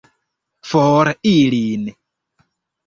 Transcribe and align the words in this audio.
For 0.69 1.11
ilin! 1.33 1.87